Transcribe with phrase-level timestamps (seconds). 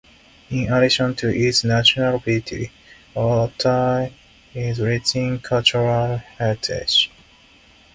[0.49, 2.71] In addition to its natural beauty,
[3.15, 4.11] Altai
[4.51, 7.11] is rich in cultural heritage.